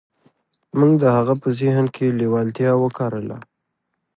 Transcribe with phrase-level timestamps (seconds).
[0.77, 3.37] موږ د هغه په ذهن کې لېوالتیا وکرله.